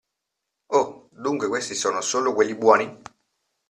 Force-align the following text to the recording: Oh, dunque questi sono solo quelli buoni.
Oh, 0.71 1.09
dunque 1.11 1.47
questi 1.47 1.75
sono 1.75 2.01
solo 2.01 2.33
quelli 2.33 2.55
buoni. 2.55 3.01